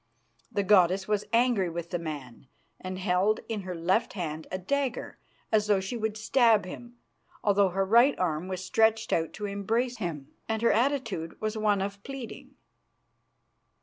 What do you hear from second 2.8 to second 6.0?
held in her left hand a dagger as though she